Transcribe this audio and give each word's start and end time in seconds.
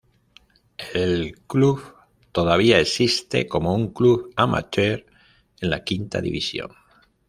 El 0.95 1.37
club 1.45 1.79
todavía 2.31 2.79
existe 2.79 3.47
como 3.47 3.75
un 3.75 3.93
club 3.93 4.33
amateur 4.35 5.05
en 5.61 5.69
la 5.69 5.83
quinta 5.83 6.19
división. 6.21 6.71